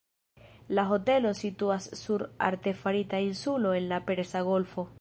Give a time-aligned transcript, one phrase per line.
[0.77, 4.89] La hotelo situas sur artefarita insulo en la Persa Golfo.